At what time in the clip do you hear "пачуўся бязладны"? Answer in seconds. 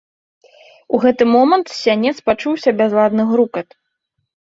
2.29-3.23